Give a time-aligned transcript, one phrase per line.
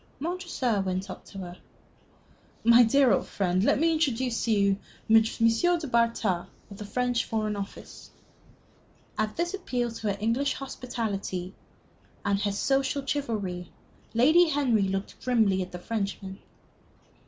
[0.19, 1.57] Montresor went up to her.
[2.63, 4.77] "My dear old friend, let me introduce to you
[5.07, 5.21] M.
[5.21, 8.09] du Bartas, of the French Foreign Office."
[9.15, 11.53] At this appeal to her English hospitality
[12.25, 13.71] and her social chivalry,
[14.15, 16.39] Lady Henry looked grimly at the Frenchman.